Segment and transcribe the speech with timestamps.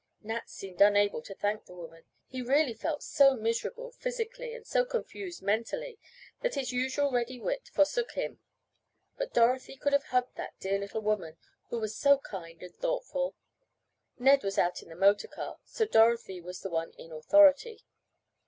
[0.23, 2.05] Nat seemed unable to thank the woman.
[2.25, 5.99] He really felt so miserable, physically, and so confused mentally,
[6.41, 8.39] that his usual ready wit forsook him.
[9.15, 11.37] But Dorothy could have hugged that dear little woman
[11.69, 13.35] who was so kind and thoughtful.
[14.17, 17.83] Ned was out in the motor car, so Dorothy was the one in "authority."